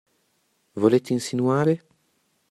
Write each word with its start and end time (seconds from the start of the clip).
Volete 0.73 1.13
insinuare? 1.13 1.85